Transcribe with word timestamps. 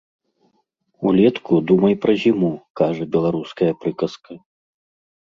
Улетку 1.09 1.53
думай 1.73 1.93
пра 2.07 2.13
зіму, 2.25 2.51
кажа 2.83 3.03
беларуская 3.15 3.71
прыказка. 3.85 4.31